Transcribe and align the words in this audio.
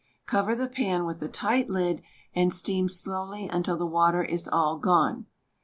Cover 0.25 0.55
the 0.55 0.67
pan 0.67 1.05
with 1.05 1.21
a 1.21 1.27
tight 1.27 1.69
lid 1.69 2.01
and 2.33 2.51
steam 2.51 2.89
slowly 2.89 3.47
until 3.47 3.77
the 3.77 3.85
water 3.85 4.23
is 4.23 4.47
all 4.47 4.79
gone. 4.79 5.27